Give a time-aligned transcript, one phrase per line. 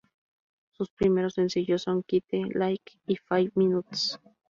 [0.71, 4.19] Sus primeros sencillos son "Quite Like" y Five Minutes.